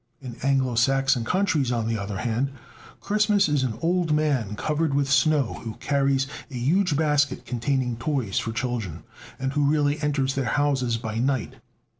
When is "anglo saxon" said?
0.41-1.23